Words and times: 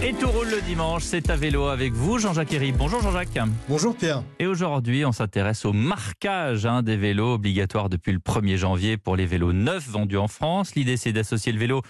Et 0.00 0.12
tout 0.12 0.28
roule 0.28 0.48
le 0.48 0.60
dimanche, 0.60 1.02
c'est 1.02 1.28
à 1.28 1.34
vélo 1.34 1.66
avec 1.66 1.92
vous, 1.92 2.20
Jean-Jacques 2.20 2.52
Herry. 2.52 2.70
Bonjour 2.70 3.02
Jean-Jacques. 3.02 3.36
Bonjour 3.68 3.96
Pierre. 3.96 4.22
Et 4.38 4.46
aujourd'hui, 4.46 5.04
on 5.04 5.10
s'intéresse 5.10 5.64
au 5.64 5.72
marquage 5.72 6.66
hein, 6.66 6.82
des 6.84 6.96
vélos 6.96 7.34
obligatoire 7.34 7.88
depuis 7.88 8.12
le 8.12 8.20
1er 8.20 8.56
janvier 8.56 8.96
pour 8.96 9.16
les 9.16 9.26
vélos 9.26 9.52
neufs 9.52 9.88
vendus 9.88 10.16
en 10.16 10.28
France. 10.28 10.76
L'idée, 10.76 10.96
c'est 10.96 11.12
d'associer 11.12 11.50
le 11.50 11.58
vélo 11.58 11.82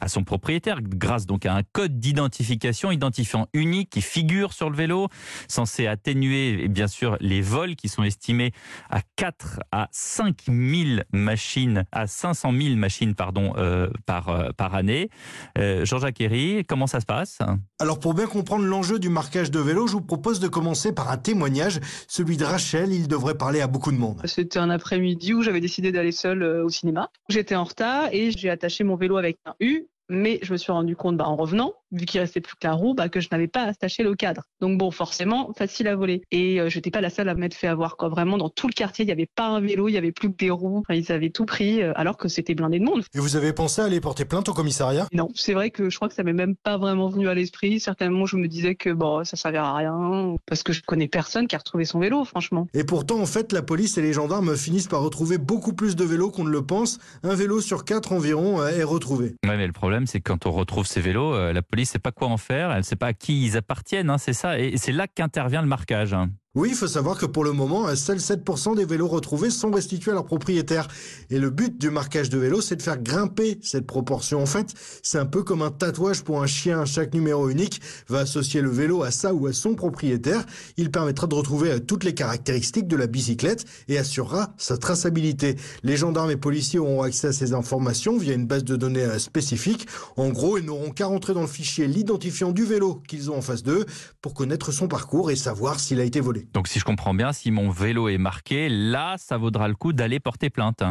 à 0.00 0.06
son 0.06 0.22
propriétaire 0.22 0.78
grâce 0.80 1.26
donc 1.26 1.44
à 1.44 1.54
un 1.54 1.64
code 1.64 1.98
d'identification 1.98 2.92
identifiant 2.92 3.48
unique 3.52 3.90
qui 3.90 4.00
figure 4.00 4.52
sur 4.52 4.70
le 4.70 4.76
vélo, 4.76 5.08
censé 5.48 5.88
atténuer 5.88 6.62
et 6.62 6.68
bien 6.68 6.86
sûr 6.86 7.16
les 7.20 7.40
vols 7.40 7.74
qui 7.74 7.88
sont 7.88 8.04
estimés 8.04 8.52
à 8.90 9.00
4 9.16 9.58
à 9.72 9.88
5 9.90 10.44
000 10.46 11.00
machines, 11.12 11.84
à 11.90 12.06
500 12.06 12.52
000 12.52 12.76
machines 12.76 13.16
pardon, 13.16 13.54
euh, 13.56 13.90
par, 14.06 14.28
euh, 14.28 14.50
par 14.56 14.76
année. 14.76 15.10
Euh, 15.58 15.84
Jean-Jacques 15.84 16.20
Herry, 16.20 16.64
comment 16.64 16.86
ça 16.86 17.00
se 17.00 17.06
passe? 17.06 17.40
Alors 17.78 18.00
pour 18.00 18.14
bien 18.14 18.26
comprendre 18.26 18.64
l'enjeu 18.64 18.98
du 18.98 19.08
marquage 19.08 19.50
de 19.50 19.60
vélo, 19.60 19.86
je 19.86 19.92
vous 19.92 20.00
propose 20.00 20.40
de 20.40 20.48
commencer 20.48 20.92
par 20.92 21.10
un 21.10 21.16
témoignage, 21.16 21.80
celui 22.08 22.36
de 22.36 22.44
Rachel, 22.44 22.92
il 22.92 23.08
devrait 23.08 23.36
parler 23.36 23.60
à 23.60 23.66
beaucoup 23.66 23.92
de 23.92 23.98
monde. 23.98 24.20
C'était 24.24 24.58
un 24.58 24.70
après-midi 24.70 25.34
où 25.34 25.42
j'avais 25.42 25.60
décidé 25.60 25.92
d'aller 25.92 26.12
seule 26.12 26.42
euh, 26.42 26.64
au 26.64 26.68
cinéma. 26.68 27.10
J'étais 27.28 27.54
en 27.54 27.64
retard 27.64 28.08
et 28.12 28.30
j'ai 28.30 28.50
attaché 28.50 28.84
mon 28.84 28.96
vélo 28.96 29.16
avec 29.16 29.38
un 29.46 29.54
U, 29.60 29.86
mais 30.08 30.38
je 30.42 30.52
me 30.52 30.56
suis 30.56 30.72
rendu 30.72 30.96
compte 30.96 31.16
bah, 31.16 31.26
en 31.26 31.36
revenant, 31.36 31.74
vu 31.92 32.04
qu'il 32.04 32.20
restait 32.20 32.40
plus 32.40 32.54
que 32.54 32.66
la 32.66 32.72
roue, 32.72 32.94
bah, 32.94 33.08
que 33.08 33.20
je 33.20 33.28
n'avais 33.30 33.48
pas 33.48 33.62
attaché 33.62 34.02
le 34.02 34.14
cadre. 34.14 34.42
Donc 34.60 34.78
bon, 34.78 34.90
forcément, 34.90 35.52
facile 35.56 35.88
à 35.88 35.96
voler. 35.96 36.22
Et 36.30 36.60
euh, 36.60 36.68
j'étais 36.68 36.90
pas 36.90 37.00
la 37.00 37.10
seule 37.10 37.28
à 37.28 37.34
m'être 37.34 37.54
fait 37.54 37.68
avoir. 37.68 37.96
Quoi. 37.96 38.08
Vraiment, 38.08 38.38
dans 38.38 38.48
tout 38.48 38.68
le 38.68 38.72
quartier, 38.72 39.04
il 39.04 39.06
n'y 39.06 39.12
avait 39.12 39.28
pas 39.34 39.48
un 39.48 39.60
vélo, 39.60 39.88
il 39.88 39.92
y 39.92 39.98
avait 39.98 40.12
plus 40.12 40.30
que 40.30 40.36
des 40.36 40.50
roues. 40.50 40.78
Enfin, 40.78 40.98
ils 40.98 41.12
avaient 41.12 41.30
tout 41.30 41.44
pris, 41.44 41.82
euh, 41.82 41.92
alors 41.96 42.16
que 42.16 42.28
c'était 42.28 42.54
blindé 42.54 42.78
de 42.78 42.84
monde. 42.84 43.02
Et 43.14 43.18
vous 43.18 43.36
avez 43.36 43.52
pensé 43.52 43.82
à 43.82 43.84
aller 43.84 44.00
porter 44.00 44.24
plainte 44.24 44.48
au 44.48 44.54
commissariat? 44.54 45.06
Non, 45.12 45.28
c'est 45.34 45.54
vrai 45.54 45.70
que 45.70 45.90
je 45.90 45.96
crois 45.96 46.08
que 46.08 46.14
ça 46.14 46.22
m'est 46.22 46.32
même 46.32 46.56
pas 46.56 46.76
vraiment 46.78 47.08
venu 47.08 47.28
à 47.28 47.34
l'esprit. 47.34 47.80
Certainement, 47.80 48.26
je 48.26 48.36
me 48.36 48.48
disais 48.48 48.74
que 48.74 48.90
bon, 48.90 49.24
ça 49.24 49.36
servirait 49.36 49.64
à 49.64 49.74
rien, 49.74 50.36
parce 50.46 50.62
que 50.62 50.72
je 50.72 50.82
connais 50.82 51.08
personne 51.08 51.46
qui 51.46 51.54
a 51.54 51.58
retrouvé 51.58 51.84
son 51.84 52.00
vélo, 52.00 52.24
franchement. 52.24 52.66
Et 52.74 52.84
pourtant, 52.84 53.20
en 53.20 53.26
fait, 53.26 53.52
la 53.52 53.62
police 53.62 53.98
et 53.98 54.02
les 54.02 54.12
gendarmes 54.12 54.56
finissent 54.56 54.88
par 54.88 55.02
retrouver 55.02 55.38
beaucoup 55.38 55.72
plus 55.72 55.96
de 55.96 56.04
vélos 56.04 56.30
qu'on 56.30 56.44
ne 56.44 56.50
le 56.50 56.62
pense. 56.62 56.98
Un 57.22 57.34
vélo 57.34 57.60
sur 57.60 57.84
quatre 57.84 58.12
environ 58.12 58.60
euh, 58.60 58.68
est 58.68 58.82
retrouvé. 58.82 59.36
Ouais, 59.46 59.56
mais 59.56 59.66
le 59.66 59.72
problème, 59.72 60.06
c'est 60.06 60.20
que 60.20 60.30
quand 60.30 60.46
on 60.46 60.52
retrouve 60.52 60.86
ces 60.86 61.00
vélos, 61.00 61.34
euh, 61.34 61.52
la 61.52 61.62
police 61.62 61.75
sait 61.84 61.98
pas 61.98 62.12
quoi 62.12 62.28
en 62.28 62.36
faire, 62.36 62.72
elle 62.72 62.84
sait 62.84 62.96
pas 62.96 63.08
à 63.08 63.12
qui 63.12 63.44
ils 63.44 63.56
appartiennent, 63.56 64.10
hein, 64.10 64.18
c'est 64.18 64.32
ça. 64.32 64.58
Et 64.58 64.76
c'est 64.76 64.92
là 64.92 65.06
qu'intervient 65.06 65.62
le 65.62 65.68
marquage. 65.68 66.16
Oui, 66.56 66.70
il 66.70 66.74
faut 66.74 66.86
savoir 66.86 67.18
que 67.18 67.26
pour 67.26 67.44
le 67.44 67.52
moment, 67.52 67.94
seuls 67.94 68.16
7% 68.16 68.76
des 68.76 68.86
vélos 68.86 69.08
retrouvés 69.08 69.50
sont 69.50 69.70
restitués 69.70 70.12
à 70.12 70.14
leurs 70.14 70.24
propriétaires. 70.24 70.88
Et 71.28 71.38
le 71.38 71.50
but 71.50 71.76
du 71.76 71.90
marquage 71.90 72.30
de 72.30 72.38
vélo, 72.38 72.62
c'est 72.62 72.76
de 72.76 72.82
faire 72.82 72.96
grimper 72.96 73.58
cette 73.60 73.86
proportion. 73.86 74.40
En 74.40 74.46
fait, 74.46 74.72
c'est 75.02 75.18
un 75.18 75.26
peu 75.26 75.42
comme 75.42 75.60
un 75.60 75.70
tatouage 75.70 76.24
pour 76.24 76.42
un 76.42 76.46
chien. 76.46 76.86
Chaque 76.86 77.12
numéro 77.12 77.50
unique 77.50 77.82
va 78.08 78.20
associer 78.20 78.62
le 78.62 78.70
vélo 78.70 79.02
à 79.02 79.10
ça 79.10 79.34
ou 79.34 79.46
à 79.48 79.52
son 79.52 79.74
propriétaire. 79.74 80.46
Il 80.78 80.90
permettra 80.90 81.26
de 81.26 81.34
retrouver 81.34 81.72
euh, 81.72 81.78
toutes 81.78 82.04
les 82.04 82.14
caractéristiques 82.14 82.88
de 82.88 82.96
la 82.96 83.06
bicyclette 83.06 83.66
et 83.88 83.98
assurera 83.98 84.54
sa 84.56 84.78
traçabilité. 84.78 85.56
Les 85.82 85.98
gendarmes 85.98 86.30
et 86.30 86.38
policiers 86.38 86.78
auront 86.78 87.02
accès 87.02 87.26
à 87.26 87.32
ces 87.34 87.52
informations 87.52 88.16
via 88.16 88.32
une 88.32 88.46
base 88.46 88.64
de 88.64 88.76
données 88.76 89.04
euh, 89.04 89.18
spécifique. 89.18 89.88
En 90.16 90.30
gros, 90.30 90.56
ils 90.56 90.64
n'auront 90.64 90.90
qu'à 90.90 91.04
rentrer 91.04 91.34
dans 91.34 91.42
le 91.42 91.48
fichier 91.48 91.86
l'identifiant 91.86 92.50
du 92.50 92.64
vélo 92.64 93.02
qu'ils 93.06 93.30
ont 93.30 93.36
en 93.36 93.42
face 93.42 93.62
d'eux 93.62 93.84
pour 94.22 94.32
connaître 94.32 94.72
son 94.72 94.88
parcours 94.88 95.30
et 95.30 95.36
savoir 95.36 95.78
s'il 95.80 96.00
a 96.00 96.04
été 96.04 96.20
volé. 96.20 96.45
Donc 96.52 96.68
si 96.68 96.78
je 96.78 96.84
comprends 96.84 97.14
bien, 97.14 97.32
si 97.32 97.50
mon 97.50 97.70
vélo 97.70 98.08
est 98.08 98.18
marqué, 98.18 98.68
là, 98.68 99.16
ça 99.18 99.36
vaudra 99.36 99.68
le 99.68 99.74
coup 99.74 99.92
d'aller 99.92 100.20
porter 100.20 100.50
plainte. 100.50 100.82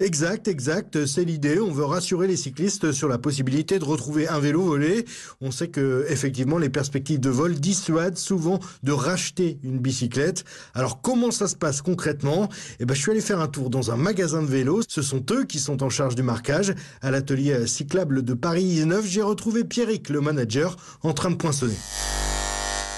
Exact, 0.00 0.48
exact, 0.48 1.06
c'est 1.06 1.24
l'idée. 1.24 1.60
On 1.60 1.70
veut 1.70 1.84
rassurer 1.84 2.26
les 2.26 2.36
cyclistes 2.36 2.90
sur 2.90 3.06
la 3.06 3.16
possibilité 3.16 3.78
de 3.78 3.84
retrouver 3.84 4.26
un 4.26 4.40
vélo 4.40 4.60
volé. 4.60 5.04
On 5.40 5.52
sait 5.52 5.68
que 5.68 6.04
effectivement 6.08 6.58
les 6.58 6.68
perspectives 6.68 7.20
de 7.20 7.30
vol 7.30 7.54
dissuadent 7.54 8.18
souvent 8.18 8.58
de 8.82 8.90
racheter 8.90 9.60
une 9.62 9.78
bicyclette. 9.78 10.44
Alors 10.74 11.00
comment 11.00 11.30
ça 11.30 11.46
se 11.46 11.54
passe 11.54 11.80
concrètement? 11.80 12.48
Eh 12.80 12.86
ben 12.86 12.94
je 12.94 13.00
suis 13.02 13.12
allé 13.12 13.20
faire 13.20 13.38
un 13.38 13.46
tour 13.46 13.70
dans 13.70 13.92
un 13.92 13.96
magasin 13.96 14.42
de 14.42 14.48
vélos. 14.48 14.82
Ce 14.88 15.00
sont 15.00 15.24
eux 15.30 15.44
qui 15.44 15.60
sont 15.60 15.84
en 15.84 15.90
charge 15.90 16.16
du 16.16 16.24
marquage. 16.24 16.74
À 17.00 17.12
l'atelier 17.12 17.68
cyclable 17.68 18.24
de 18.24 18.34
Paris 18.34 18.64
19, 18.64 19.06
j'ai 19.06 19.22
retrouvé 19.22 19.62
Pierrick, 19.62 20.08
le 20.08 20.20
manager, 20.20 20.74
en 21.02 21.12
train 21.12 21.30
de 21.30 21.36
poinçonner. 21.36 21.76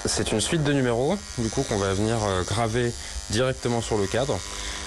C'est 0.05 0.31
une 0.31 0.41
suite 0.41 0.63
de 0.63 0.71
numéros, 0.73 1.17
du 1.37 1.49
coup, 1.49 1.63
qu'on 1.63 1.77
va 1.77 1.93
venir 1.93 2.17
euh, 2.23 2.43
graver 2.43 2.91
directement 3.29 3.81
sur 3.81 3.97
le 3.97 4.07
cadre, 4.07 4.39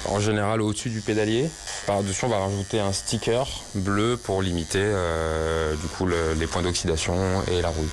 en 0.06 0.18
général 0.18 0.62
au-dessus 0.62 0.88
du 0.88 1.00
pédalier. 1.02 1.50
Par-dessus, 1.86 2.24
on 2.24 2.28
va 2.28 2.38
rajouter 2.38 2.80
un 2.80 2.92
sticker 2.92 3.46
bleu 3.74 4.16
pour 4.16 4.40
limiter 4.42 4.78
euh, 4.82 5.74
du 5.76 5.86
coup 5.88 6.06
le- 6.06 6.34
les 6.34 6.46
points 6.46 6.62
d'oxydation 6.62 7.14
et 7.50 7.60
la 7.60 7.68
rouille. 7.68 7.88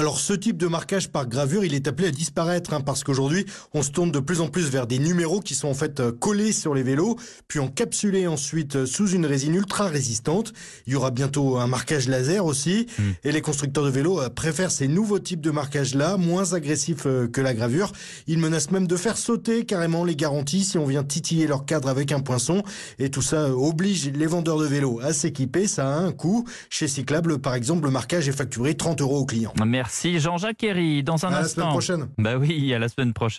Alors 0.00 0.18
ce 0.18 0.32
type 0.32 0.56
de 0.56 0.66
marquage 0.66 1.10
par 1.10 1.28
gravure, 1.28 1.62
il 1.62 1.74
est 1.74 1.86
appelé 1.86 2.08
à 2.08 2.10
disparaître 2.10 2.72
hein, 2.72 2.80
parce 2.80 3.04
qu'aujourd'hui, 3.04 3.44
on 3.74 3.82
se 3.82 3.90
tourne 3.90 4.10
de 4.10 4.18
plus 4.18 4.40
en 4.40 4.48
plus 4.48 4.70
vers 4.70 4.86
des 4.86 4.98
numéros 4.98 5.40
qui 5.40 5.54
sont 5.54 5.68
en 5.68 5.74
fait 5.74 6.00
euh, 6.00 6.10
collés 6.10 6.52
sur 6.52 6.74
les 6.74 6.82
vélos, 6.82 7.16
puis 7.48 7.58
encapsulés 7.58 8.26
ensuite 8.26 8.76
euh, 8.76 8.86
sous 8.86 9.10
une 9.10 9.26
résine 9.26 9.54
ultra 9.54 9.88
résistante. 9.88 10.54
Il 10.86 10.94
y 10.94 10.96
aura 10.96 11.10
bientôt 11.10 11.58
un 11.58 11.66
marquage 11.66 12.08
laser 12.08 12.46
aussi, 12.46 12.86
Mm. 12.98 13.02
et 13.24 13.30
les 13.30 13.42
constructeurs 13.42 13.84
de 13.84 13.90
vélos 13.90 14.22
euh, 14.22 14.30
préfèrent 14.30 14.70
ces 14.70 14.88
nouveaux 14.88 15.18
types 15.18 15.42
de 15.42 15.50
marquage-là, 15.50 16.16
moins 16.16 16.54
agressifs 16.54 17.02
que 17.02 17.40
la 17.42 17.52
gravure. 17.52 17.92
Ils 18.26 18.38
menacent 18.38 18.70
même 18.70 18.86
de 18.86 18.96
faire 18.96 19.18
sauter 19.18 19.66
carrément 19.66 20.02
les 20.02 20.16
garanties 20.16 20.64
si 20.64 20.78
on 20.78 20.86
vient 20.86 21.04
titiller 21.04 21.46
leur 21.46 21.66
cadre 21.66 21.90
avec 21.90 22.10
un 22.10 22.20
poinçon, 22.20 22.62
et 22.98 23.10
tout 23.10 23.20
ça 23.20 23.54
oblige 23.54 24.08
les 24.08 24.26
vendeurs 24.26 24.60
de 24.60 24.64
vélos 24.64 24.98
à 25.02 25.12
s'équiper. 25.12 25.66
Ça 25.66 25.94
a 25.94 25.98
un 25.98 26.12
coût. 26.12 26.46
Chez 26.70 26.88
Cyclable, 26.88 27.38
par 27.38 27.54
exemple, 27.54 27.84
le 27.84 27.90
marquage 27.90 28.30
est 28.30 28.32
facturé 28.32 28.74
30 28.74 29.02
euros 29.02 29.18
aux 29.18 29.26
clients. 29.26 29.52
Merci 29.66 29.89
Jean-Jacques 30.18 30.62
Herry. 30.64 31.02
Dans 31.02 31.24
un 31.24 31.28
À 31.28 31.32
la 31.32 31.38
instant. 31.40 31.54
semaine 31.60 31.70
prochaine. 31.70 32.08
Bah 32.18 32.36
oui, 32.36 32.72
à 32.74 32.78
la 32.78 32.88
semaine 32.88 33.12
prochaine. 33.12 33.38